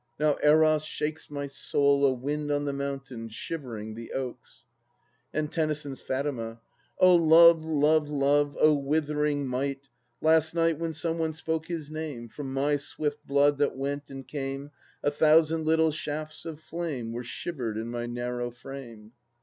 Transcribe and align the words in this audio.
Now 0.19 0.35
Eros 0.41 0.83
shakes 0.83 1.29
my 1.29 1.45
soul, 1.45 2.03
a 2.07 2.11
wind 2.11 2.49
on 2.51 2.65
the 2.65 2.73
mountain, 2.73 3.29
shivering 3.29 3.93
the 3.93 4.11
oaks. 4.13 4.65
And 5.31 5.51
Tennyson's 5.51 6.01
Fatima: 6.01 6.59
Oh 6.97 7.13
Love, 7.15 7.63
Love, 7.63 8.09
Love 8.09 8.57
I 8.57 8.61
Oh 8.61 8.73
withering 8.73 9.45
might 9.45 9.81
1... 10.21 10.33
Last 10.33 10.55
night, 10.55 10.79
when 10.79 10.93
some 10.93 11.19
one 11.19 11.33
spoke 11.33 11.67
his 11.67 11.91
name. 11.91 12.29
From 12.29 12.51
my 12.51 12.77
swift 12.77 13.27
blood 13.27 13.59
that 13.59 13.77
went 13.77 14.09
and 14.09 14.27
came 14.27 14.71
A 15.03 15.11
thousand 15.11 15.67
little 15.67 15.91
shafts 15.91 16.45
of 16.45 16.59
flame 16.59 17.11
Were 17.11 17.23
shivered 17.23 17.77
in 17.77 17.87
my 17.91 18.07
narrow 18.07 18.49
frame. 18.49 19.11